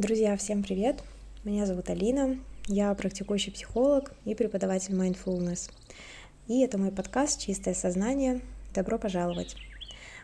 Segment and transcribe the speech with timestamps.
[0.00, 1.02] Друзья, всем привет!
[1.44, 2.38] Меня зовут Алина,
[2.68, 5.70] я практикующий психолог и преподаватель mindfulness.
[6.48, 8.40] И это мой подкаст «Чистое сознание».
[8.72, 9.56] Добро пожаловать!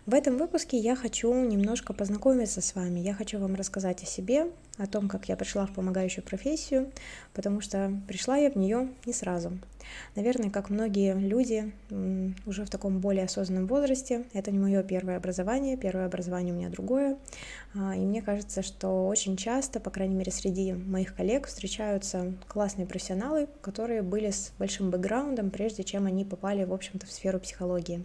[0.06, 3.00] В этом выпуске я хочу немножко познакомиться с вами.
[3.00, 6.90] Я хочу вам рассказать о себе, о том, как я пришла в помогающую профессию,
[7.34, 9.58] потому что пришла я в нее не сразу.
[10.14, 11.72] Наверное, как многие люди
[12.46, 16.68] уже в таком более осознанном возрасте, это не мое первое образование, первое образование у меня
[16.68, 17.18] другое.
[17.74, 22.86] А, и мне кажется, что очень часто, по крайней мере, среди моих коллег встречаются классные
[22.86, 28.04] профессионалы, которые были с большим бэкграундом, прежде чем они попали, в общем-то, в сферу психологии.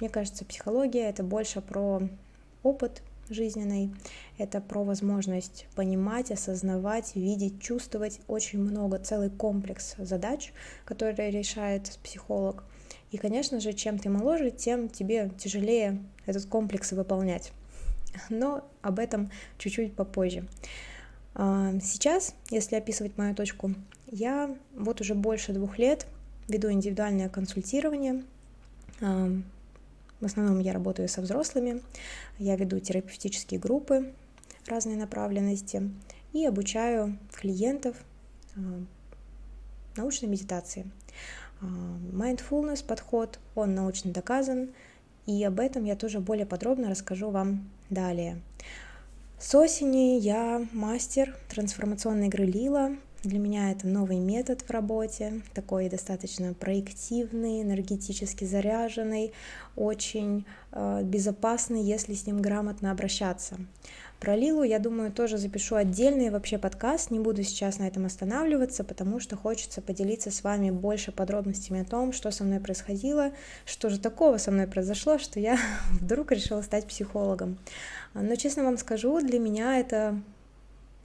[0.00, 2.02] Мне кажется, психология— это больше про
[2.62, 3.90] опыт, жизненной.
[4.38, 10.52] Это про возможность понимать, осознавать, видеть, чувствовать очень много, целый комплекс задач,
[10.84, 12.64] которые решает психолог.
[13.10, 17.52] И, конечно же, чем ты моложе, тем тебе тяжелее этот комплекс выполнять.
[18.30, 20.46] Но об этом чуть-чуть попозже.
[21.34, 23.74] А, сейчас, если описывать мою точку,
[24.10, 26.06] я вот уже больше двух лет
[26.48, 28.22] веду индивидуальное консультирование
[30.20, 31.82] в основном я работаю со взрослыми,
[32.38, 34.14] я веду терапевтические группы
[34.66, 35.90] разной направленности
[36.32, 37.96] и обучаю клиентов
[38.56, 38.60] а,
[39.96, 40.90] научной медитации.
[41.60, 41.66] А,
[42.12, 44.70] mindfulness подход, он научно доказан,
[45.26, 48.40] и об этом я тоже более подробно расскажу вам далее.
[49.38, 52.96] С осени я мастер трансформационной игры Лила,
[53.26, 59.32] для меня это новый метод в работе, такой достаточно проективный, энергетически заряженный,
[59.74, 63.58] очень э, безопасный, если с ним грамотно обращаться.
[64.20, 68.82] Про Лилу, я думаю, тоже запишу отдельный вообще подкаст, не буду сейчас на этом останавливаться,
[68.82, 73.32] потому что хочется поделиться с вами больше подробностями о том, что со мной происходило,
[73.66, 75.58] что же такого со мной произошло, что я
[76.00, 77.58] вдруг решила стать психологом.
[78.14, 80.18] Но, честно вам скажу, для меня это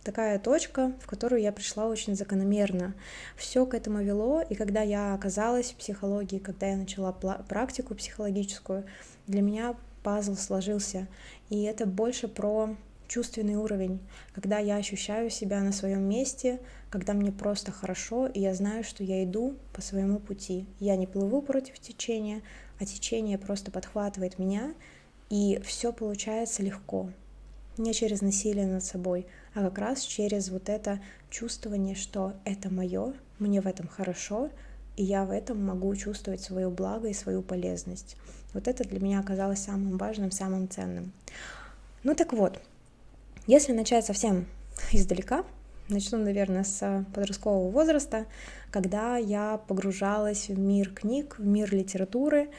[0.04, 2.94] такая точка, в которую я пришла очень закономерно.
[3.36, 8.86] Все к этому вело, и когда я оказалась в психологии, когда я начала практику психологическую,
[9.28, 11.08] для меня пазл сложился.
[11.50, 12.76] И это больше про
[13.08, 14.00] чувственный уровень,
[14.34, 19.04] когда я ощущаю себя на своем месте, когда мне просто хорошо, и я знаю, что
[19.04, 20.66] я иду по своему пути.
[20.80, 22.42] Я не плыву против течения,
[22.80, 24.74] а течение просто подхватывает меня,
[25.30, 27.10] и все получается легко
[27.78, 33.14] не через насилие над собой, а как раз через вот это чувствование, что это мое,
[33.40, 34.50] мне в этом хорошо,
[34.98, 38.18] и я в этом могу чувствовать свое благо и свою полезность.
[38.54, 41.12] Вот это для меня оказалось самым важным, самым ценным.
[42.04, 42.62] Ну так вот,
[43.48, 44.46] если начать совсем
[44.92, 45.46] издалека,
[45.88, 48.26] начну, наверное, с подросткового возраста,
[48.72, 52.50] когда я погружалась в мир книг, в мир литературы.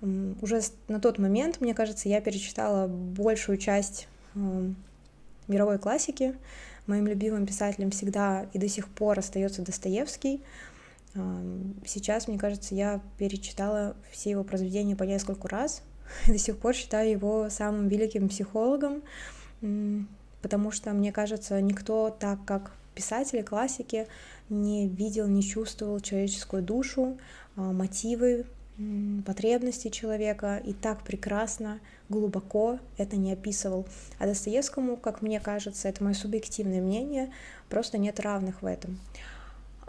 [0.00, 4.08] Уже на тот момент, мне кажется, я перечитала большую часть
[5.48, 6.36] мировой классики.
[6.86, 10.42] Моим любимым писателем всегда и до сих пор остается Достоевский.
[11.84, 15.82] Сейчас, мне кажется, я перечитала все его произведения по нескольку раз
[16.26, 19.02] и до сих пор считаю его самым великим психологом,
[20.40, 24.06] потому что, мне кажется, никто так, как писатели классики,
[24.48, 27.18] не видел, не чувствовал человеческую душу,
[27.54, 28.46] а, мотивы
[29.26, 33.86] потребности человека и так прекрасно, глубоко это не описывал.
[34.18, 37.32] А Достоевскому, как мне кажется, это мое субъективное мнение,
[37.68, 38.98] просто нет равных в этом.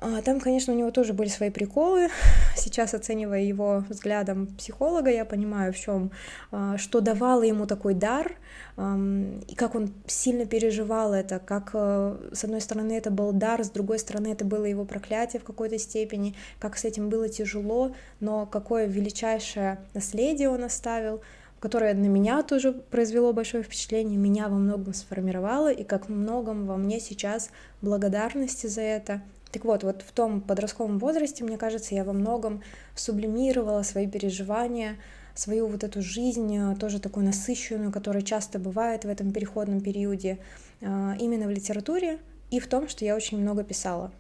[0.02, 2.08] А, там, конечно, у него тоже были свои приколы.
[2.56, 6.12] Сейчас, оценивая его взглядом психолога, я понимаю, в чем,
[6.52, 8.36] а, что давало ему такой дар,
[8.78, 13.70] и как он сильно переживал это, как, э, с одной стороны, это был дар, с
[13.70, 18.46] другой стороны, это было его проклятие в какой-то степени, как с этим было тяжело, но
[18.46, 21.20] какое величайшее наследие он оставил,
[21.60, 26.78] которое на меня тоже произвело большое впечатление, меня во многом сформировало, и как многом во
[26.78, 27.50] мне сейчас
[27.82, 29.22] благодарности за это,
[29.52, 32.62] так вот, вот в том подростковом возрасте, мне кажется, я во многом
[32.96, 34.98] сублимировала свои переживания,
[35.34, 40.38] свою вот эту жизнь, э, тоже такую насыщенную, которая часто бывает в этом переходном периоде,
[40.82, 42.20] э, именно в литературе
[42.52, 44.12] и в том, что я очень много писала.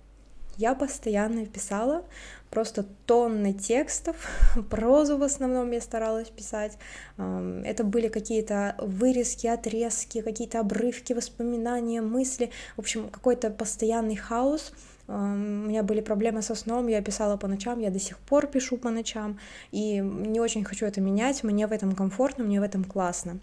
[0.59, 2.03] Я постоянно писала,
[2.49, 4.17] просто тонны текстов,
[4.69, 6.77] прозу в основном я старалась писать.
[7.17, 12.51] Это были какие-то вырезки, отрезки, какие-то обрывки, воспоминания, мысли.
[12.75, 14.73] В общем, какой-то постоянный хаос—
[15.07, 18.77] у меня были проблемы со сном, я писала по ночам, я до сих пор пишу
[18.77, 19.39] по ночам,
[19.71, 23.39] и не очень хочу это менять, мне в этом комфортно, мне в этом классно.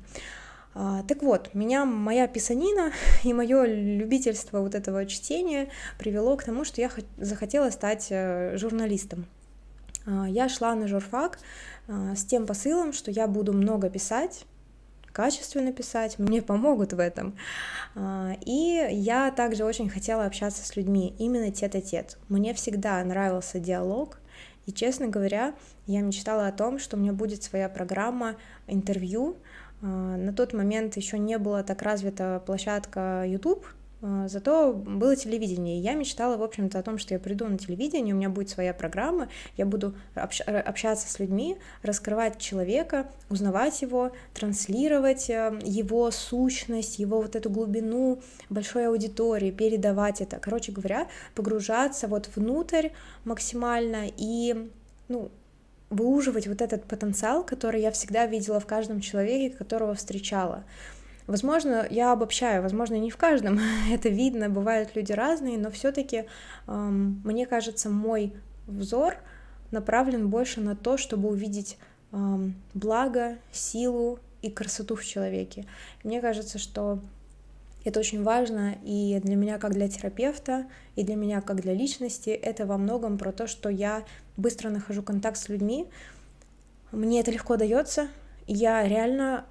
[0.78, 2.92] А, так вот, меня моя писанина
[3.24, 9.24] и мое любительство вот этого чтения привело к тому, что я захотела стать э, журналистом.
[10.06, 11.38] А, я шла на журфак
[11.88, 14.44] а, с тем посылом, что я буду много писать,
[15.12, 17.38] качественно писать, мне помогут в этом.
[18.44, 22.18] И я также очень хотела общаться с людьми, именно тет-а-тет.
[22.28, 24.18] Мне всегда нравился диалог,
[24.66, 25.54] и, честно говоря,
[25.86, 28.34] я мечтала о том, что у меня будет своя программа
[28.66, 29.36] интервью.
[29.82, 33.64] А, на тот момент еще не была так развита площадка YouTube,
[34.02, 35.80] а, зато было телевидение.
[35.80, 38.74] Я мечтала, в общем-то, о том, что я приду на телевидение, у меня будет своя
[38.74, 46.98] программа, я буду общ- общаться с людьми, раскрывать человека, узнавать его, транслировать э, его сущность,
[46.98, 48.20] его вот эту глубину
[48.50, 50.38] большой аудитории, передавать это.
[50.38, 52.90] Короче говоря, погружаться вот внутрь
[53.24, 54.70] максимально и,
[55.08, 55.30] ну,
[55.90, 60.64] выуживать вот этот потенциал, который я всегда видела в каждом человеке, которого встречала.
[61.26, 63.60] Возможно, я обобщаю, возможно, не в каждом
[63.90, 66.26] это видно, бывают люди разные, но все-таки
[66.66, 68.32] эм, мне кажется, мой
[68.66, 69.16] взор
[69.70, 71.78] направлен больше на то, чтобы увидеть
[72.12, 75.66] эм, благо, силу и красоту в человеке.
[76.04, 77.00] Мне кажется, что
[77.84, 80.66] это очень важно и для меня как для терапевта,
[80.96, 82.30] и для меня как для личности.
[82.30, 84.04] Это во многом про то, что я
[84.36, 85.86] быстро нахожу контакт с людьми.
[86.92, 88.08] Мне это легко дается.
[88.46, 89.44] Я реально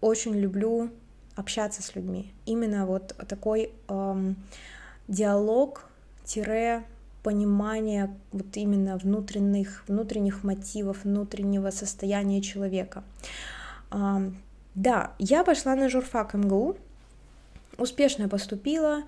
[0.00, 0.90] очень люблю
[1.36, 2.32] общаться с людьми.
[2.44, 4.36] Именно вот такой эм,
[5.08, 5.84] диалог,
[6.24, 6.84] тире,
[7.22, 13.04] понимание вот именно внутренних, внутренних мотивов, внутреннего состояния человека.
[14.74, 16.76] Да, я пошла на журфак МГУ,
[17.78, 19.02] успешно поступила,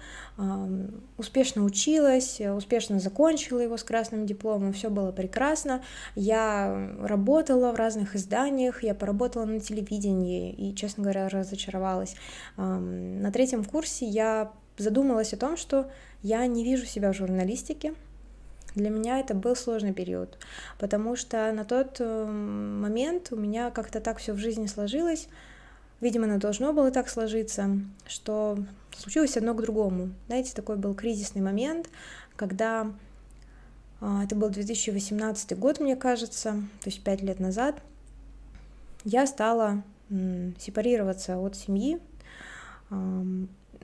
[1.16, 5.82] успешно училась, успешно закончила его с красным дипломом, все было прекрасно.
[6.14, 12.16] Я работала в разных изданиях, я поработала на телевидении и, честно говоря, разочаровалась.
[12.56, 15.90] На третьем курсе я задумалась о том, что
[16.22, 17.94] я не вижу себя в журналистике,
[18.74, 20.36] для меня это был сложный период,
[20.78, 25.28] потому что на тот э, момент у меня как-то так все в жизни сложилось,
[26.04, 28.58] Видимо, оно должно было так сложиться, что
[28.94, 30.10] случилось одно к другому.
[30.26, 31.88] Знаете, такой был кризисный момент,
[32.36, 32.92] когда
[34.02, 37.80] а, это был 2018 год, мне кажется, то есть пять лет назад,
[39.04, 39.82] я стала
[40.58, 41.98] сепарироваться от семьи,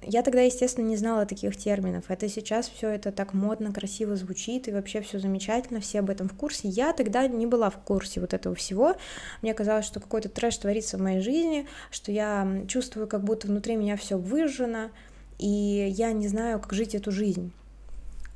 [0.02, 2.04] я тогда, естественно, не знала таких терминов.
[2.08, 6.28] Это сейчас все это так модно, красиво звучит, и вообще все замечательно, все об этом
[6.28, 6.68] в курсе.
[6.68, 8.96] Я тогда не была в курсе вот этого всего.
[9.42, 13.76] Мне казалось, что какой-то трэш творится в моей жизни, что я чувствую, как будто внутри
[13.76, 14.90] меня все выжжено,
[15.38, 17.52] и я не знаю, как жить эту жизнь.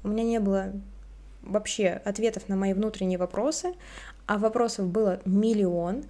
[0.03, 0.73] У меня не было
[1.43, 3.75] вообще ответов на мои внутренние вопросы,
[4.27, 6.05] а вопросов было миллион.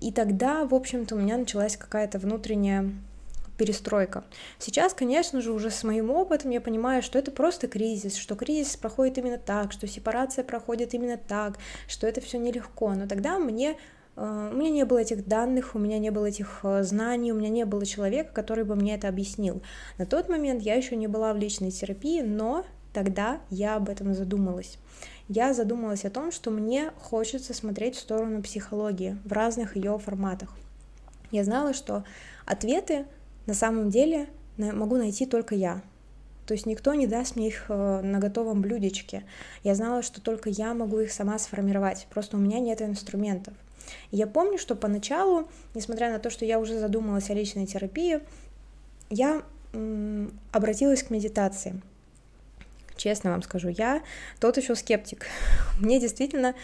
[0.00, 2.92] И тогда, в общем-то, у меня началась какая-то внутренняя
[3.58, 4.24] перестройка.
[4.58, 8.76] Сейчас, конечно же, уже с моим опытом я понимаю, что это просто кризис, что кризис
[8.76, 11.58] проходит именно так, что сепарация проходит именно так,
[11.88, 12.94] что это все нелегко.
[12.94, 13.76] Но тогда мне
[14.16, 17.36] э, у меня не было этих данных, у меня не было этих э, знаний, у
[17.36, 19.60] меня не было человека, который бы мне это объяснил.
[19.98, 22.64] На тот момент я еще не была в личной терапии, но
[22.94, 24.78] тогда я об этом задумалась.
[25.28, 30.54] Я задумалась о том, что мне хочется смотреть в сторону психологии в разных ее форматах.
[31.30, 32.04] Я знала, что
[32.46, 33.04] ответы
[33.48, 34.28] на самом деле
[34.58, 35.80] могу найти только я.
[36.46, 39.24] То есть никто не даст мне их э, на готовом блюдечке.
[39.64, 43.54] Я знала, что только я могу их сама сформировать, просто у меня нет инструментов.
[44.10, 48.20] И я помню, что поначалу, несмотря на то, что я уже задумалась о личной терапии,
[49.08, 49.42] я
[50.52, 51.80] обратилась к медитации
[52.98, 54.02] честно вам скажу, я
[54.40, 55.26] тот еще скептик.
[55.80, 56.54] Мне действительно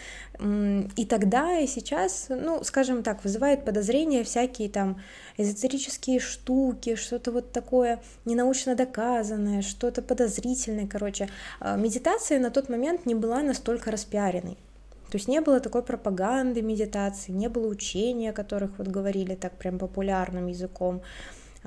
[0.97, 5.01] и тогда, и сейчас, ну, скажем так, вызывает подозрения всякие там
[5.37, 11.29] эзотерические штуки, что-то вот такое ненаучно доказанное, что-то подозрительное, короче.
[11.59, 14.57] А, медитация на тот момент не была настолько распиаренной.
[15.09, 19.53] То есть не было такой пропаганды медитации, не было учения, о которых вот говорили так
[19.53, 21.01] прям популярным языком.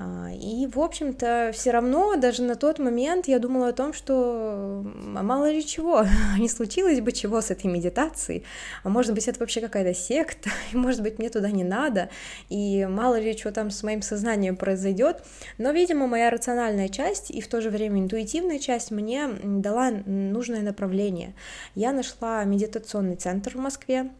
[0.00, 4.84] А, и, в общем-то, все равно даже на тот момент я думала о том, что
[5.16, 6.04] а мало ли чего,
[6.38, 8.44] не случилось бы чего с этой медитацией,
[8.84, 12.10] а может быть, это вообще какая-то секта, и может быть, мне туда не надо,
[12.48, 15.24] и мало ли что там с моим сознанием произойдет.
[15.58, 20.62] Но, видимо, моя рациональная часть и в то же время интуитивная часть мне дала нужное
[20.62, 21.34] направление.
[21.74, 24.10] Я нашла медитационный центр в Москве,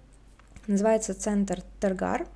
[0.67, 2.27] называется центр Тергар,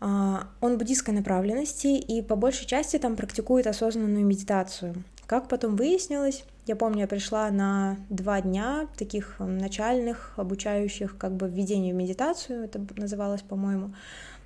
[0.00, 4.94] он буддийской направленности и по большей части там практикует осознанную медитацию.
[5.26, 11.48] Как потом выяснилось, я помню, я пришла на два дня таких начальных, обучающих как бы
[11.48, 13.94] введению в медитацию, это называлось, по-моему.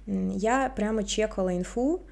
[0.07, 2.03] Я прямо чекала инфу,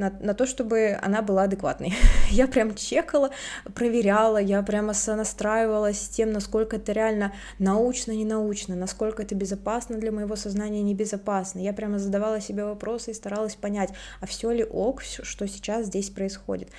[0.00, 1.92] на, на то, чтобы она была адекватной.
[2.30, 3.30] я прям чекала,
[3.74, 9.98] проверяла, я прямо сонастраивалась с тем, насколько это реально научно, не научно, насколько это безопасно
[9.98, 11.60] для моего сознания, небезопасно.
[11.60, 13.90] Я прямо задавала себе вопросы и старалась понять,
[14.20, 16.70] а все ли ок, что сейчас здесь происходит.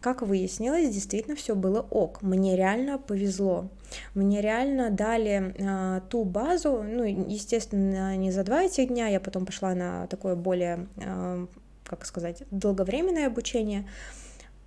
[0.00, 2.22] Как выяснилось, действительно все было ок.
[2.22, 3.70] Мне реально повезло.
[4.14, 9.46] Мне реально дали э, ту базу, ну, естественно, не за два этих дня, я потом
[9.46, 11.46] пошла на такое более, э,
[11.86, 13.88] как сказать, долговременное обучение.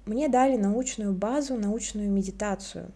[0.06, 2.92] Мне дали научную базу, научную медитацию.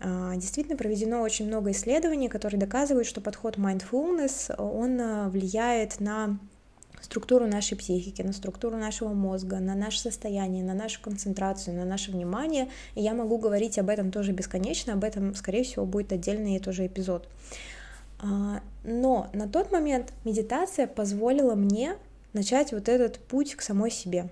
[0.00, 6.38] Э, действительно проведено очень много исследований, которые доказывают, что подход mindfulness, он влияет на
[7.04, 12.10] структуру нашей психики, на структуру нашего мозга, на наше состояние, на нашу концентрацию, на наше
[12.10, 12.70] внимание.
[12.94, 16.86] И я могу говорить об этом тоже бесконечно, об этом, скорее всего, будет отдельный тоже
[16.86, 17.28] эпизод.
[18.20, 21.96] А, но на тот момент медитация позволила мне
[22.34, 24.28] начать вот этот путь к самой себе.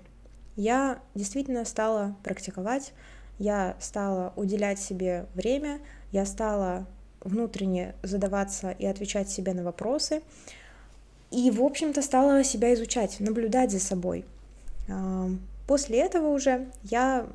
[0.55, 2.93] Я действительно стала практиковать,
[3.39, 5.81] я стала уделять себе время,
[6.11, 6.87] я стала
[7.21, 10.23] внутренне задаваться и отвечать себе на вопросы,
[11.31, 14.27] и, в общем-то, стала себя изучать, наблюдать за собой.
[14.91, 15.31] А,
[15.67, 17.27] после этого уже я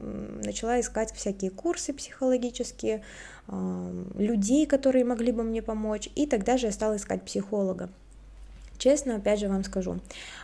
[0.43, 3.01] начала искать всякие курсы психологические,
[3.47, 7.89] а, людей, которые могли бы мне помочь, и тогда же я стала искать психолога.
[8.77, 9.99] Честно, опять же вам скажу,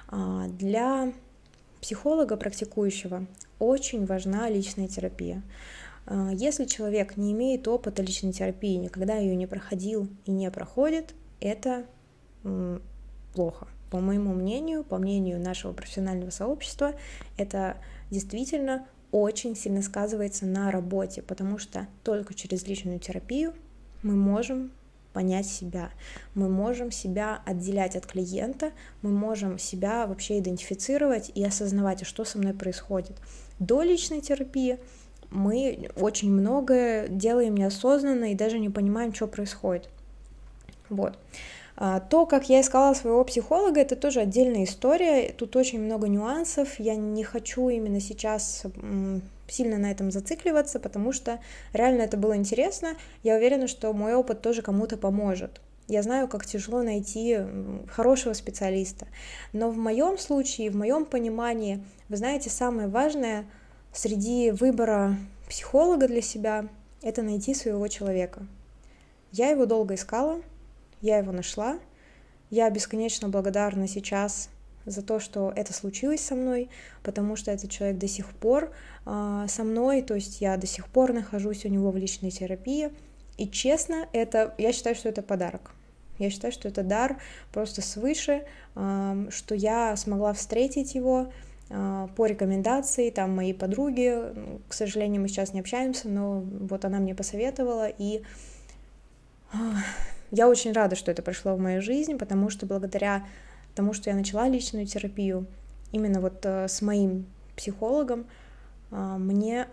[0.07, 1.13] а, для
[1.81, 3.25] психолога практикующего
[3.59, 5.41] очень важна личная терапия.
[6.33, 11.85] Если человек не имеет опыта личной терапии, никогда ее не проходил и не проходит, это
[13.33, 13.67] плохо.
[13.89, 16.93] По моему мнению, по мнению нашего профессионального сообщества,
[17.37, 17.77] это
[18.09, 23.53] действительно очень сильно сказывается на работе, потому что только через личную терапию
[24.01, 24.71] мы можем
[25.13, 25.91] понять себя,
[26.33, 32.25] мы можем себя отделять от клиента, мы можем себя вообще идентифицировать и осознавать, а что
[32.25, 33.15] со мной происходит.
[33.59, 34.79] До личной терапии
[35.29, 39.89] мы очень многое делаем неосознанно и даже не понимаем, что происходит.
[40.89, 41.17] Вот.
[41.75, 45.31] А, то, как я искала своего психолога, это тоже отдельная история.
[45.31, 46.79] Тут очень много нюансов.
[46.79, 48.63] Я не хочу именно сейчас
[49.47, 51.39] сильно на этом зацикливаться, потому что
[51.73, 52.95] реально это было интересно.
[53.23, 55.61] Я уверена, что мой опыт тоже кому-то поможет.
[55.87, 57.39] Я знаю, как тяжело найти
[57.91, 59.07] хорошего специалиста.
[59.51, 63.45] Но в моем случае, в моем понимании, вы знаете, самое важное
[63.91, 66.67] среди выбора психолога для себя—
[67.01, 68.47] это найти своего человека.
[69.31, 70.41] Я его долго искала,
[71.01, 71.79] я его нашла.
[72.49, 74.49] Я бесконечно благодарна сейчас
[74.85, 76.69] за то, что это случилось со мной,
[77.03, 78.73] потому что этот человек до сих пор
[79.05, 82.91] э, со мной, то есть я до сих пор нахожусь у него в личной терапии.
[83.37, 85.71] И честно, это, я считаю, что это подарок.
[86.19, 87.19] Я считаю, что это дар
[87.51, 91.31] просто свыше, э, что я смогла встретить его
[91.69, 94.19] э, по рекомендации, там моей подруги,
[94.67, 98.23] к сожалению, мы сейчас не общаемся, но вот она мне посоветовала, и
[100.31, 103.23] я очень рада, что это прошло в мою жизнь, потому что благодаря
[103.75, 105.47] тому, что я начала личную терапию,
[105.91, 107.25] именно вот э, с моим
[107.55, 108.25] психологом,
[108.91, 109.67] э, мне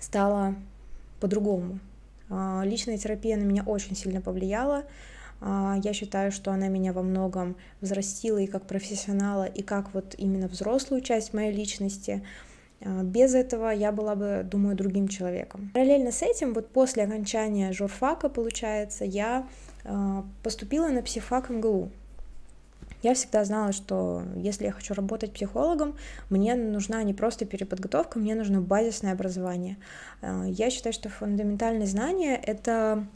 [0.00, 0.54] стало
[1.20, 1.78] по-другому.
[2.28, 4.84] Э, личная терапия на меня очень сильно повлияла.
[5.40, 10.48] Я считаю, что она меня во многом взрастила и как профессионала, и как вот именно
[10.48, 12.24] взрослую часть моей личности.
[12.80, 15.70] Без этого я была бы, думаю, другим человеком.
[15.74, 19.46] Параллельно с этим, вот после окончания журфака, получается, я
[19.84, 21.90] а, поступила на психфак МГУ.
[23.04, 25.94] Я всегда знала, что если я хочу работать психологом,
[26.30, 29.76] мне нужна не просто переподготовка, мне нужно базисное образование.
[30.22, 33.06] А, я считаю, что фундаментальные знания— это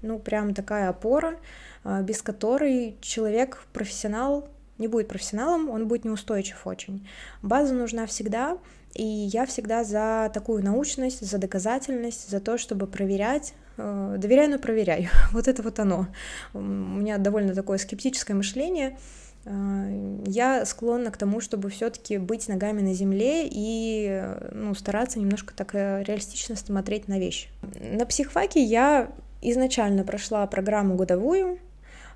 [0.00, 1.40] ну, прям такая опора,
[1.82, 7.04] а, без которой человек, профессионал, не будет профессионалом, он будет неустойчив очень.
[7.42, 8.58] База нужна всегда,
[8.94, 14.58] и я всегда за такую научность, за доказательность, за то, чтобы проверять, Э, доверяй, но
[14.58, 15.08] проверяй.
[15.32, 16.06] Вот это вот оно.
[16.54, 18.98] У меня довольно такое скептическое мышление.
[19.44, 24.22] Э, я склонна к тому, чтобы все-таки быть ногами на земле и
[24.52, 27.48] ну, стараться немножко так э, реалистично смотреть на вещи.
[27.80, 31.58] На психфаке я изначально прошла программу годовую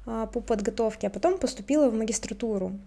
[0.04, 2.78] по подготовке, а потом поступила в магистратуру.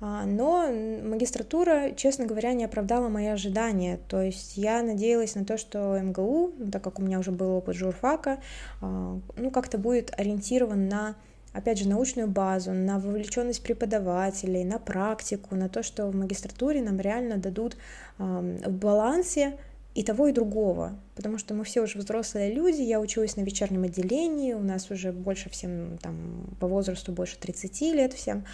[0.00, 0.66] Но
[1.04, 4.00] магистратура, честно говоря, не оправдала мои ожидания.
[4.08, 7.50] То есть я надеялась на то, что МГУ, ну, так как у меня уже был
[7.50, 8.38] опыт журфака,
[8.80, 11.16] ну, как-то будет ориентирован на
[11.52, 17.00] опять же, научную базу, на вовлеченность преподавателей, на практику, на то, что в магистратуре нам
[17.00, 17.76] реально дадут
[18.18, 19.58] в балансе
[19.94, 23.82] и того, и другого, потому что мы все уже взрослые люди, я училась на вечернем
[23.82, 28.44] отделении, у нас уже больше всем, там, по возрасту больше 30 лет всем,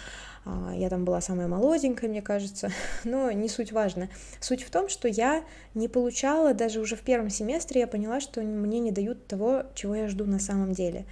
[0.45, 2.71] а, я там была самая молоденькая, мне кажется,
[3.03, 4.09] но не суть важно.
[4.39, 5.43] Суть в том, что я
[5.75, 9.93] не получала, даже уже в первом семестре я поняла, что мне не дают того, чего
[9.93, 11.05] я жду на самом деле.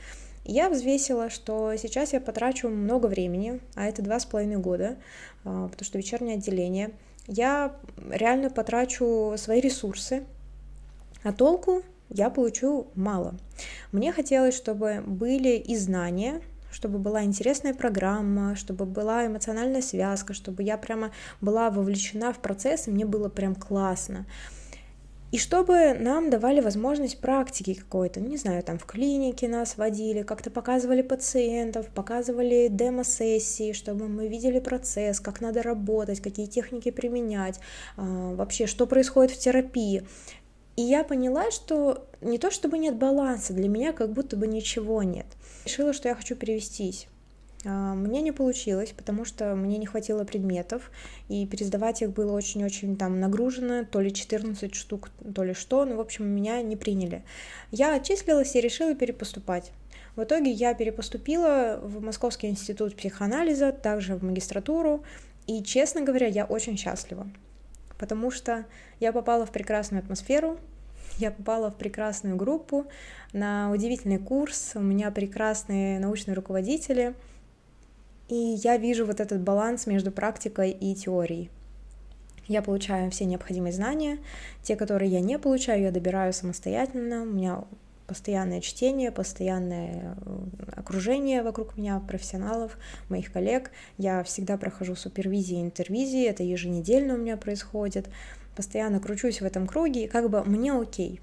[0.45, 4.97] Я взвесила, что сейчас я потрачу много времени, а это два с половиной года,
[5.43, 6.91] а, потому что вечернее отделение—
[7.27, 7.75] я
[8.09, 10.23] реально потрачу свои ресурсы,
[11.23, 13.35] а толку я получу мало.
[13.91, 20.61] Мне хотелось, чтобы были и знания, чтобы была интересная программа, чтобы была эмоциональная связка, чтобы
[20.61, 21.11] я прямо
[21.41, 24.25] была вовлечена в процесс, и мне было прям классно.
[25.32, 30.50] И чтобы нам давали возможность практики какой-то, не знаю, там в клинике нас водили, как-то
[30.50, 37.60] показывали пациентов, показывали демо-сессии, чтобы мы видели процесс, как надо работать, какие техники применять,
[37.98, 40.05] а, вообще, что происходит в терапии.
[40.75, 45.03] И я поняла, что не то чтобы нет баланса, для меня как будто бы ничего
[45.03, 45.25] нет.
[45.65, 47.08] Решила, что я хочу перевестись.
[47.65, 50.91] А, мне не получилось, потому что мне не хватило предметов,
[51.29, 55.98] и пересдавать их было очень-очень там нагружено, то ли 14 штук, то ли что, ну,
[55.98, 57.24] в общем, меня не приняли.
[57.72, 59.72] Я отчислилась и решила перепоступать.
[60.15, 65.03] В итоге я перепоступила в Московский институт психоанализа, также в магистратуру,
[65.48, 67.27] и, честно говоря, я очень счастлива,
[67.98, 68.65] потому что
[69.00, 70.60] я попала в прекрасную атмосферу,
[71.17, 72.86] я попала в прекрасную группу,
[73.34, 77.15] на удивительный курс, у меня прекрасные научные руководители—
[78.27, 81.50] и я вижу вот этот баланс между практикой и теорией.
[82.48, 84.20] Я получаю все необходимые знания,
[84.62, 87.63] те, которые я не получаю, я добираю самостоятельно, у меня
[88.05, 90.39] постоянное чтение, постоянное э,
[90.75, 92.77] окружение вокруг меня, профессионалов,
[93.10, 93.72] моих коллег.
[93.98, 98.10] Я всегда прохожу супервизии и интервизии, это еженедельно у меня происходит.
[98.55, 101.20] Постоянно кручусь в этом круге, и как бы мне окей.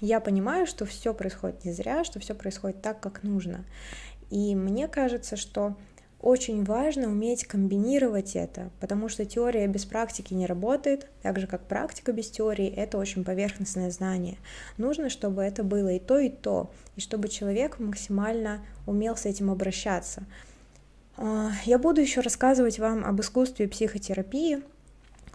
[0.00, 3.64] Я понимаю, что все происходит не зря, что все происходит так, как нужно.
[4.30, 5.76] И мне кажется, что
[6.20, 11.62] очень важно уметь комбинировать это, потому что теория без практики не работает, так же как
[11.62, 14.38] практика без теории— это очень поверхностное знание.
[14.78, 19.50] Нужно, чтобы это было и то, и то, и чтобы человек максимально умел с этим
[19.50, 20.24] обращаться.
[21.16, 24.62] А, я буду еще рассказывать вам об искусстве психотерапии,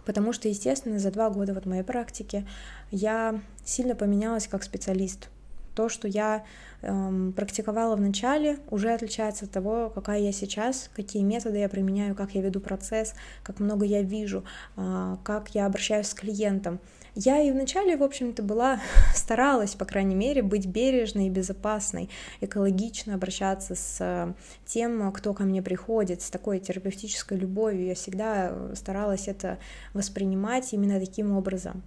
[0.04, 2.46] потому что, естественно, за два года вот моей практики
[2.90, 5.30] я сильно поменялась как специалист.
[5.74, 6.44] То, что я
[6.82, 12.14] эм, практиковала в начале, уже отличается от того, какая я сейчас, какие методы я применяю,
[12.14, 14.44] как я веду процесс, как много я вижу,
[14.76, 16.78] э, как я обращаюсь с клиентом.
[17.16, 18.80] Я и вначале, в общем-то, была,
[19.14, 22.10] старалась, по крайней мере, быть бережной и безопасной,
[22.40, 24.34] экологично обращаться с
[24.66, 27.86] тем, кто ко мне приходит, с такой терапевтической любовью.
[27.86, 29.58] Я всегда старалась это
[29.92, 31.82] воспринимать именно таким образом.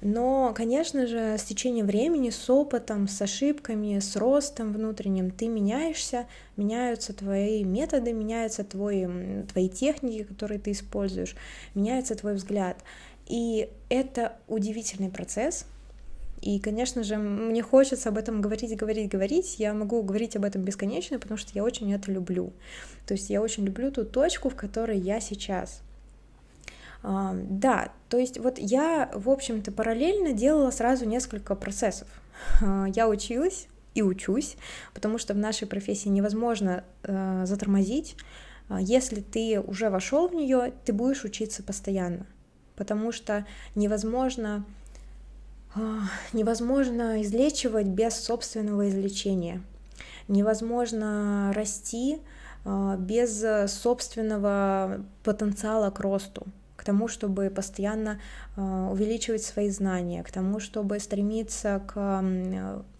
[0.00, 6.26] Но, конечно же, с течением времени, с опытом, с ошибками, с ростом внутренним ты меняешься,
[6.56, 9.06] меняются твои методы, меняются твои,
[9.50, 11.36] твои техники, которые ты используешь,
[11.74, 12.76] меняется твой взгляд.
[13.26, 15.64] И это удивительный процесс,
[16.44, 19.58] и, конечно же, мне хочется об этом говорить, говорить, говорить.
[19.58, 22.52] Я могу говорить об этом бесконечно, потому что я очень это люблю.
[23.06, 25.80] То есть я очень люблю ту точку, в которой я сейчас.
[27.04, 32.08] Да, то есть вот я, в общем-то, параллельно делала сразу несколько процессов.
[32.62, 34.56] А, я училась и учусь,
[34.94, 38.16] потому что в нашей профессии невозможно э, затормозить.
[38.70, 42.26] А, если ты уже вошел в нее, ты будешь учиться постоянно,
[42.74, 44.64] потому что невозможно
[46.32, 49.60] невозможно излечивать без собственного излечения,
[50.28, 52.20] невозможно расти
[52.64, 56.46] без собственного потенциала к росту
[56.84, 58.20] к тому, чтобы постоянно
[58.56, 62.22] э, увеличивать свои знания, к тому, чтобы стремиться к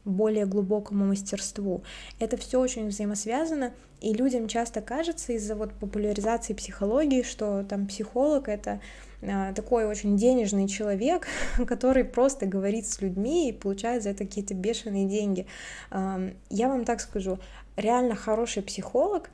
[0.07, 1.83] более глубокому мастерству.
[2.19, 8.49] Это все очень взаимосвязано, и людям часто кажется из-за вот популяризации психологии, что там психолог
[8.49, 8.81] это
[9.21, 11.27] э, такой очень денежный человек,
[11.67, 15.47] который просто говорит с людьми и получает за это какие-то бешеные деньги.
[15.91, 17.39] Я вам так скажу,
[17.77, 19.29] реально хороший психолог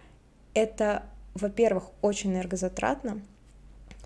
[0.54, 3.20] это, во-первых, очень энергозатратно,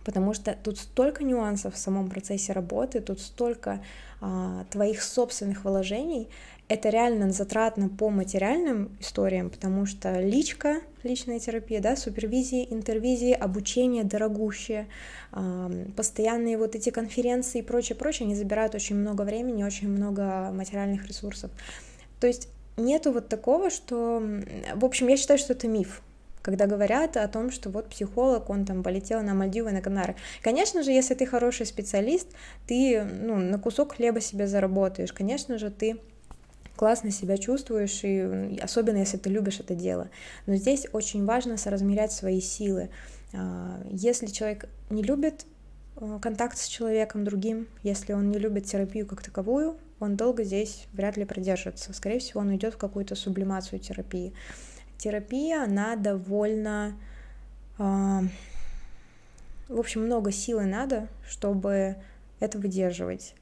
[0.04, 3.82] потому что тут столько нюансов в самом процессе работы, тут столько
[4.20, 6.28] а, твоих собственных вложений.
[6.68, 14.04] Это реально затратно по материальным историям, потому что личка, личная терапия, да, супервизии, интервизии, обучение
[14.04, 14.86] дорогущее,
[15.32, 20.50] а, постоянные вот эти конференции и прочее, прочее, они забирают очень много времени, очень много
[20.52, 21.50] материальных ресурсов.
[22.20, 24.22] То есть нету вот такого, что...
[24.74, 26.02] В общем, я считаю, что это миф,
[26.44, 30.14] когда говорят о том, что вот психолог, он там полетел на Мальдивы, на Канары.
[30.42, 32.28] Конечно же, если ты хороший специалист,
[32.66, 35.14] ты ну, на кусок хлеба себе заработаешь.
[35.14, 35.98] Конечно же, ты
[36.76, 40.10] классно себя чувствуешь, и особенно если ты любишь это дело.
[40.44, 42.90] Но здесь очень важно соразмерять свои силы.
[43.32, 45.46] А, если человек не любит
[45.96, 50.88] э, контакт с человеком другим, если он не любит терапию как таковую, он долго здесь
[50.92, 51.94] вряд ли продержится.
[51.94, 54.34] Скорее всего, он уйдет в какую-то сублимацию терапии.
[55.04, 56.96] Терапия, она довольно...
[57.78, 58.20] Э,
[59.68, 61.96] в общем, много силы надо, чтобы
[62.40, 63.34] это выдерживать.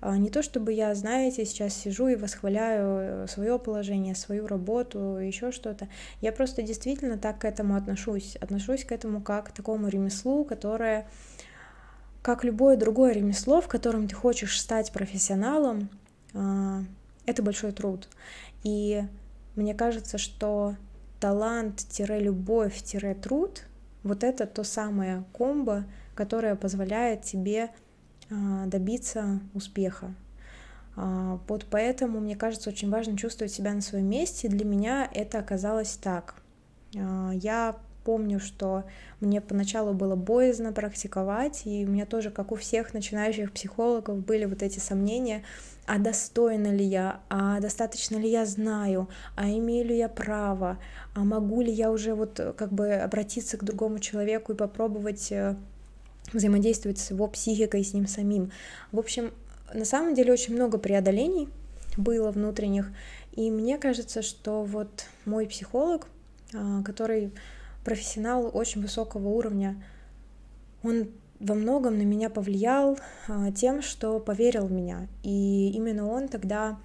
[0.00, 5.50] А, не то чтобы я, знаете, сейчас сижу и восхваляю свое положение, свою работу, еще
[5.50, 5.88] что-то.
[6.20, 8.36] Я просто действительно так к этому отношусь.
[8.36, 11.08] Отношусь к этому как к такому ремеслу, которое,
[12.22, 15.88] как любое другое ремесло, в котором ты хочешь стать профессионалом,
[16.32, 16.84] а,
[17.26, 18.08] это большой труд.
[18.62, 19.02] И
[19.56, 20.76] мне кажется, что
[21.20, 23.64] талант-любовь-труд
[24.02, 27.70] вот это то самое комбо, которое позволяет тебе
[28.30, 30.14] а, добиться успеха.
[30.96, 34.48] А, вот поэтому, мне кажется, очень важно чувствовать себя на своем месте.
[34.48, 36.36] Для меня это оказалось так.
[36.96, 38.84] А, я помню, что
[39.20, 44.46] мне поначалу было боязно практиковать, и у меня тоже, как у всех начинающих психологов, были
[44.46, 45.44] вот эти сомнения,
[45.88, 50.78] а достойна ли я, а достаточно ли я знаю, а имею ли я право,
[51.14, 55.56] а могу ли я уже вот как бы обратиться к другому человеку и попробовать э,
[56.34, 58.52] взаимодействовать с его психикой, с ним самим.
[58.92, 59.32] В общем,
[59.72, 61.48] на самом деле очень много преодолений
[61.96, 62.92] было внутренних,
[63.32, 66.06] и мне кажется, что вот мой психолог,
[66.52, 67.32] а, который
[67.82, 69.82] профессионал очень высокого уровня,
[70.82, 71.08] он
[71.40, 72.98] во многом на меня повлиял
[73.28, 75.06] а, тем, что поверил в меня.
[75.22, 76.78] И именно он тогда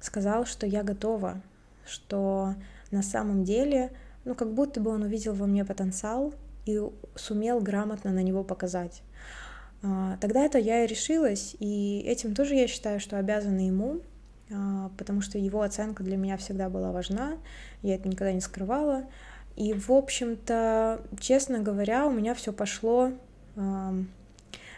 [0.00, 1.40] сказал, что я готова,
[1.86, 2.54] что
[2.90, 3.92] на самом деле,
[4.24, 6.34] ну, как будто бы он увидел во мне потенциал,
[6.66, 6.80] и
[7.14, 9.02] сумел грамотно на него показать.
[9.82, 14.00] А, тогда это я и решилась, и этим тоже я считаю, что обязана ему,
[14.50, 17.36] а, потому что его оценка для меня всегда была важна,
[17.82, 19.04] я это никогда не скрывала.
[19.56, 23.12] И, в общем-то, честно говоря, у меня все пошло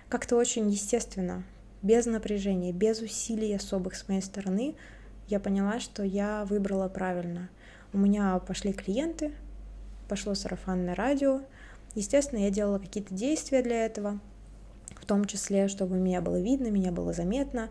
[0.09, 1.45] как-то очень естественно,
[1.83, 4.75] без напряжения, без усилий особых с моей стороны.
[5.29, 7.49] Я поняла, что я выбрала правильно.
[7.93, 9.33] У меня пошли клиенты,
[10.09, 11.41] пошло сарафанное радио,
[11.97, 14.21] Естественно, я делала какие-то действия для этого,
[15.01, 17.71] в том числе, чтобы меня было видно, меня было заметно,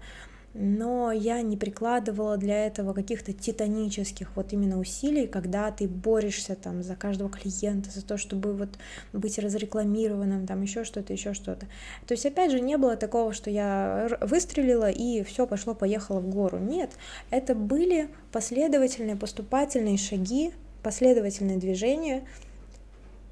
[0.58, 6.82] но я не прикладывала для этого каких-то титанических вот именно усилий, когда ты борешься там
[6.82, 8.70] за каждого клиента, за то, чтобы вот
[9.12, 11.66] быть разрекламированным, там еще что-то, еще что-то.
[12.08, 16.58] То есть, опять же, не было такого, что я выстрелила и все пошло-поехало в гору.
[16.58, 16.92] Нет,
[17.32, 22.26] это были последовательные поступательные шаги, последовательные движения,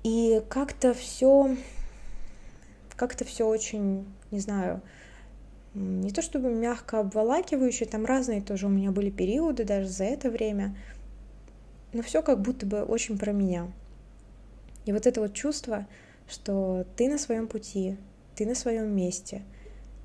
[0.03, 1.55] и как-то все,
[2.97, 4.81] как-то все очень, не знаю,
[5.73, 10.29] не то чтобы мягко обволакивающее, там разные тоже у меня были периоды даже за это
[10.29, 10.75] время,
[11.93, 13.71] но все как будто бы очень про меня.
[14.85, 15.87] И вот это вот чувство,
[16.27, 17.97] что ты на своем пути,
[18.35, 19.43] ты на своем месте,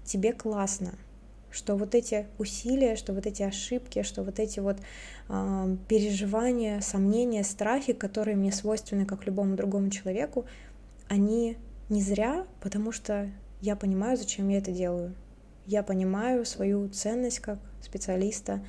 [0.04, 0.94] тебе классно—
[1.50, 4.78] что вот эти усилия, что вот эти ошибки, что вот эти вот
[5.28, 10.44] э, переживания, сомнения, страхи, которые мне свойственны как любому другому человеку,
[11.08, 11.56] они
[11.88, 15.14] не зря, потому что я понимаю, зачем я это делаю.
[15.68, 18.64] Я понимаю свою ценность как специалиста,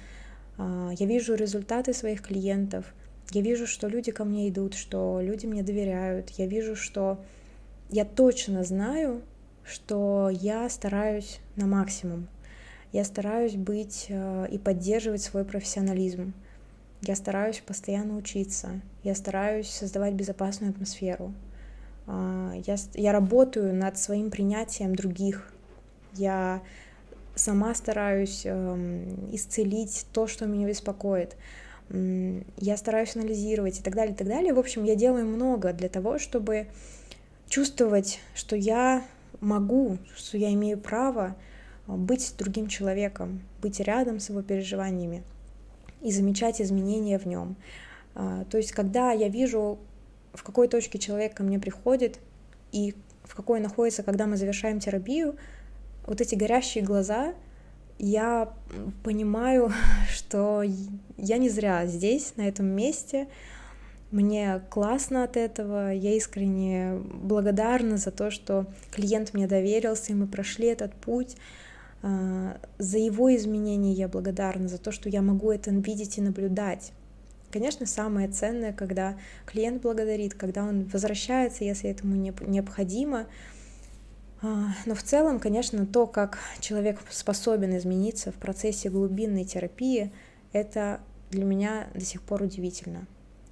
[0.58, 2.94] э, я вижу результаты своих клиентов,
[3.32, 7.24] я вижу, что люди ко мне идут, что люди мне доверяют, я вижу, что
[7.90, 9.22] я точно знаю,
[9.64, 12.28] что я стараюсь на максимум,
[12.92, 16.34] я стараюсь быть э, и поддерживать свой профессионализм.
[17.02, 18.82] Я стараюсь постоянно учиться.
[19.04, 21.34] Я стараюсь создавать безопасную атмосферу.
[22.08, 25.54] А, я, я работаю над своим принятием других.
[26.12, 26.62] Я
[27.40, 31.36] сама стараюсь эм, исцелить то, что меня беспокоит.
[31.92, 34.54] Я стараюсь анализировать и так далее, и так далее.
[34.54, 36.68] В общем, я делаю много для того, чтобы
[37.48, 39.04] чувствовать, что я
[39.42, 41.36] могу, что я имею право
[41.88, 45.24] быть другим человеком, быть рядом с его переживаниями
[46.02, 47.56] и замечать изменения в нем.
[48.16, 49.80] А, то есть, когда я вижу,
[50.34, 52.20] в какой точке человек ко мне приходит
[52.72, 55.36] и в какой находится, когда мы завершаем терапию,
[56.10, 57.34] вот эти горящие глаза,
[58.00, 58.52] я
[59.04, 59.72] понимаю,
[60.12, 60.64] что
[61.18, 63.28] я не зря здесь, на этом месте,
[64.12, 70.26] мне классно от этого, я искренне благодарна за то, что клиент мне доверился, и мы
[70.26, 71.38] прошли этот путь.
[72.02, 76.92] А, за его изменения я благодарна, за то, что я могу это видеть и наблюдать.
[77.52, 83.28] Конечно, самое ценное, когда клиент благодарит, когда он возвращается, если этому необходимо.
[84.42, 90.12] А, но в целом, конечно, то, как человек способен измениться в процессе глубинной терапии,
[90.54, 93.06] это для меня до сих пор удивительно.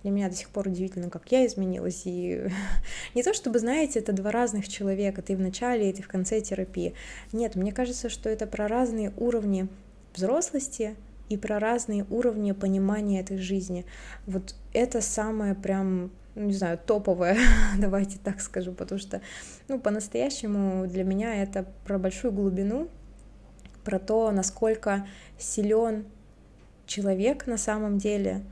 [0.03, 2.03] Для меня до сих пор удивительно, как я изменилась.
[2.05, 2.49] И
[3.15, 6.39] не то чтобы, знаете, это два разных человека, ты в начале и ты в конце
[6.39, 6.93] терапии.
[7.33, 9.67] Нет, мне кажется, что это про разные уровни
[10.15, 10.95] взрослости
[11.29, 13.85] и про разные уровни понимания этой жизни.
[14.25, 17.37] Вот это самое прям не знаю, топовое,
[17.77, 19.21] давайте так скажу, потому что,
[19.67, 22.89] ну, по-настоящему для меня это про большую глубину,
[23.83, 26.05] про то, насколько силен
[26.85, 28.43] человек на самом деле,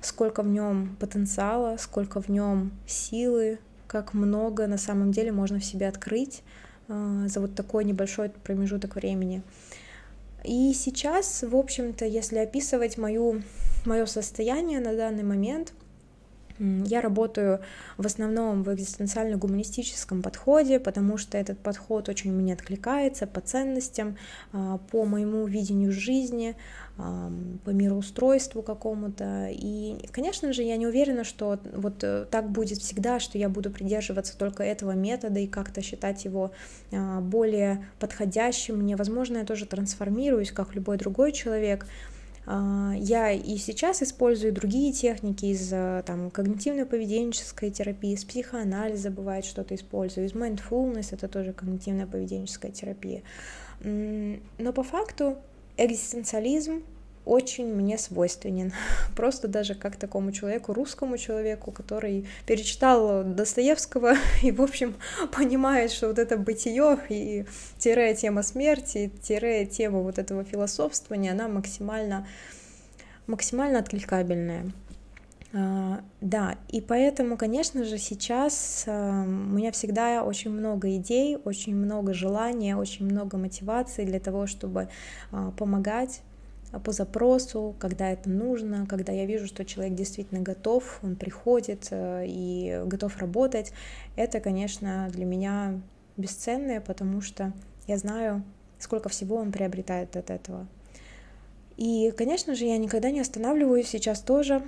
[0.00, 5.64] сколько в нем потенциала, сколько в нем силы, как много на самом деле можно в
[5.64, 6.42] себе открыть
[6.88, 9.42] э, за вот такой небольшой промежуток времени.
[10.44, 13.42] И сейчас, в общем-то, если описывать мою,
[13.84, 15.72] мое состояние на данный момент,
[16.60, 17.60] я работаю
[17.96, 24.16] в основном в экзистенциально-гуманистическом подходе, потому что этот подход очень мне откликается по ценностям,
[24.52, 26.54] а, по моему видению жизни,
[27.64, 29.48] по мироустройству какому-то.
[29.50, 33.70] И, конечно же, я не уверена, что вот э, так будет всегда, что я буду
[33.70, 36.52] придерживаться только этого метода и как-то считать его
[36.92, 38.96] а, более подходящим мне.
[38.96, 41.86] Возможно, я тоже трансформируюсь, как любой другой человек,
[42.52, 49.74] я и сейчас использую другие техники из э, там, когнитивно-поведенческой терапии, из психоанализа бывает что-то
[49.74, 53.22] использую, из mindfulness, это тоже когнитивно-поведенческая терапия.
[53.82, 55.38] Но по факту
[55.76, 56.82] экзистенциализм
[57.24, 58.72] очень мне свойственен.
[59.16, 64.94] Просто даже как такому человеку, русскому человеку, который перечитал Достоевского и, в общем,
[65.32, 67.44] понимает, что вот это бытие и
[67.78, 72.26] тире тема смерти, тире тема вот этого философствования, она максимально,
[73.26, 74.72] максимально откликабельная.
[75.52, 81.74] Uh, да, и поэтому, конечно же, сейчас uh, у меня всегда очень много идей, очень
[81.74, 84.88] много желания, очень много мотивации для того, чтобы
[85.32, 86.22] uh, помогать
[86.78, 92.24] по запросу, когда это нужно, когда я вижу, что человек действительно готов, он приходит э,
[92.26, 93.72] и готов работать,
[94.16, 95.80] это, конечно, для меня
[96.16, 97.52] бесценное, потому что
[97.86, 98.44] я знаю,
[98.78, 100.68] сколько всего он приобретает от этого.
[101.80, 104.60] И, конечно же, я никогда не останавливаюсь сейчас тоже.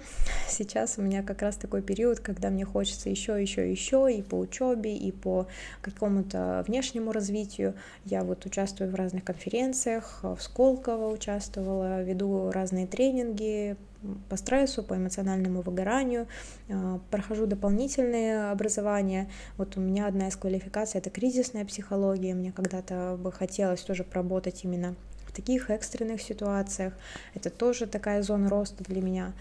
[0.48, 4.36] Сейчас у меня как раз такой период, когда мне хочется еще, еще, еще и по
[4.36, 5.46] учебе, и по
[5.82, 7.74] какому-то внешнему развитию.
[8.06, 13.76] Я вот участвую в разных конференциях, в Сколково участвовала, веду разные тренинги
[14.30, 16.26] по стрессу, по эмоциональному выгоранию,
[16.70, 19.30] а, прохожу дополнительные образования.
[19.58, 22.32] Вот у меня одна из квалификаций— это кризисная психология.
[22.32, 24.96] Мне когда-то бы хотелось тоже поработать именно
[25.34, 26.92] таких экстренных ситуациях.
[27.34, 29.32] Это тоже такая зона роста для меня.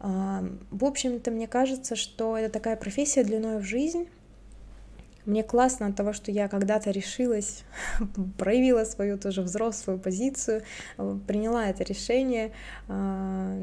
[0.00, 4.08] В общем-то, мне кажется, что это такая профессия длиной в жизнь.
[5.24, 7.62] Мне классно от того, что я когда-то решилась,
[8.38, 10.62] проявила свою тоже взрослую позицию,
[11.28, 12.50] приняла это решение
[12.88, 13.56] а,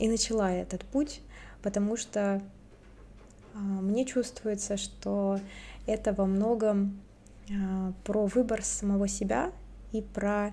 [0.00, 1.20] и начала этот путь,
[1.62, 2.42] потому что
[3.54, 5.38] а, мне чувствуется, что
[5.86, 7.00] это во многом
[7.48, 9.52] а, про выбор самого себя
[9.92, 10.52] и про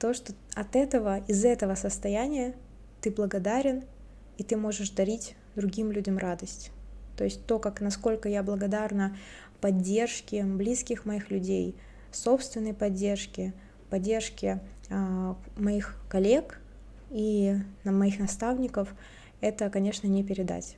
[0.00, 2.54] то, что от этого, из этого состояния
[3.02, 3.84] ты благодарен,
[4.38, 6.72] и ты можешь дарить другим людям радость.
[7.16, 9.16] То есть то, как насколько я благодарна
[9.60, 11.76] поддержке близких моих людей,
[12.12, 13.52] собственной поддержке,
[13.90, 16.60] поддержке э, моих коллег
[17.10, 18.88] и на моих наставников,
[19.42, 20.76] это, конечно, не передать.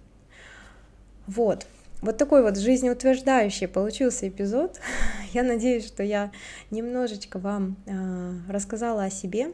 [1.29, 1.67] Вот.
[2.03, 4.81] Вот такой вот жизнеутверждающий получился эпизод.
[5.33, 6.33] Я надеюсь, что я
[6.73, 9.53] немножечко вам э, рассказала о себе,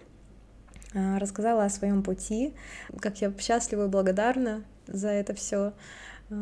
[0.95, 2.55] э, рассказала о своем пути,
[3.01, 5.75] как я счастлива и благодарна за это все,
[6.31, 6.35] э,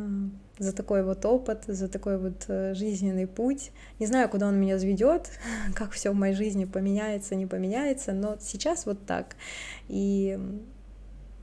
[0.58, 3.72] за такой вот опыт, за такой вот э, жизненный путь.
[3.98, 5.28] Не знаю, куда он меня заведет,
[5.74, 9.34] как все в моей жизни поменяется, не поменяется, но сейчас вот так.
[9.88, 10.38] И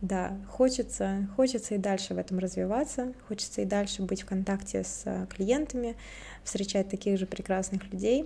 [0.04, 5.04] да, хочется, хочется и дальше в этом развиваться, хочется и дальше быть в контакте с
[5.06, 5.96] э, клиентами,
[6.44, 8.26] встречать таких же прекрасных людей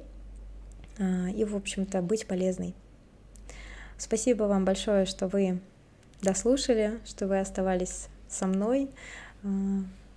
[0.98, 2.74] а, и, в общем-то, быть полезной.
[3.96, 5.60] Спасибо вам большое, что вы
[6.24, 8.90] дослушали, что вы оставались со мной.
[9.44, 9.48] А,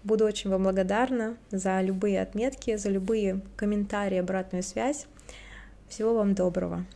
[0.02, 5.04] буду очень вам благодарна за любые отметки, за любые комментарии, обратную связь.
[5.90, 6.86] Всего вам доброго.